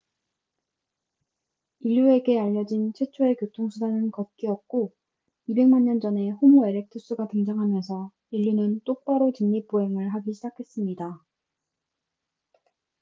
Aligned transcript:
인류에게 1.81 2.39
알려진 2.39 2.91
최초의 2.93 3.35
교통수단은 3.35 4.09
걷기였고 4.09 4.91
2백만 5.47 5.83
년 5.83 5.99
전에 5.99 6.31
호모 6.31 6.65
에렉투스가 6.67 7.27
등장하면서 7.27 8.11
인류는 8.31 8.81
똑바로 8.83 9.31
직립 9.31 9.67
보행을 9.67 10.11
하기 10.15 10.33
시작했습니다 10.33 11.23